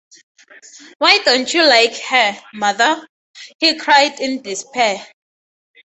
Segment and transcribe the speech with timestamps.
[0.97, 3.07] “Why don’t you like her, mother?”
[3.59, 5.05] he cried in despair.